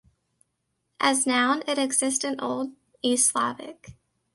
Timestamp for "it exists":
1.67-2.23